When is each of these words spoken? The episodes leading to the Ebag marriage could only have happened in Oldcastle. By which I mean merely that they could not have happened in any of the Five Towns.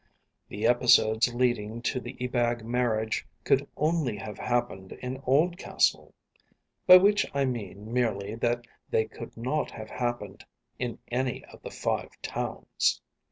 The 0.49 0.65
episodes 0.65 1.31
leading 1.31 1.79
to 1.83 1.99
the 1.99 2.17
Ebag 2.19 2.65
marriage 2.65 3.27
could 3.43 3.67
only 3.77 4.17
have 4.17 4.39
happened 4.39 4.93
in 4.93 5.21
Oldcastle. 5.27 6.15
By 6.87 6.97
which 6.97 7.23
I 7.35 7.45
mean 7.45 7.93
merely 7.93 8.33
that 8.33 8.65
they 8.89 9.05
could 9.05 9.37
not 9.37 9.69
have 9.69 9.91
happened 9.91 10.43
in 10.79 10.97
any 11.11 11.45
of 11.51 11.61
the 11.61 11.69
Five 11.69 12.19
Towns. 12.23 12.99